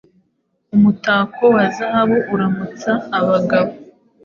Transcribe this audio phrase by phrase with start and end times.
[0.75, 3.71] Umutako wa zahabu uramutsa abagabo